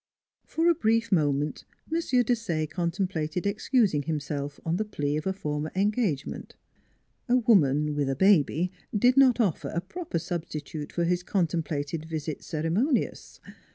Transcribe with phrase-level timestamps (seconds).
[0.47, 1.63] For a brief moment
[1.93, 1.99] M.
[2.01, 6.55] Desaye contemplated excusing himself on the plea of a former engage ment.
[7.29, 12.41] A woman, with a baby, did not offer a proper substitute for his contemplated visit
[12.41, 13.39] cere monious.